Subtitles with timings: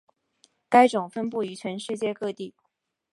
[0.67, 2.55] 该种分布于全世界各地。